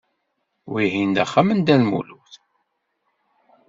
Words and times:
Wihin 0.71 1.09
d 1.15 1.17
axxam 1.23 1.49
n 1.53 1.59
Dda 1.61 1.75
Lmulud. 1.81 2.31